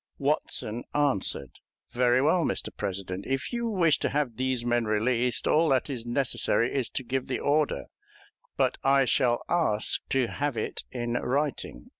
[0.17, 1.51] Watson answered:
[1.91, 2.75] "Very well, Mr.
[2.75, 7.03] President, if you wish to have these men released, all that is necessary is to
[7.03, 7.85] give the order;
[8.57, 11.89] but I shall ask to have it in writing.